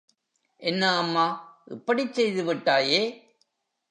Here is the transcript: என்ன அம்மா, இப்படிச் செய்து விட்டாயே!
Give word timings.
என்ன 0.61 0.97
அம்மா, 0.97 1.25
இப்படிச் 1.67 2.13
செய்து 2.13 2.43
விட்டாயே! 2.43 3.01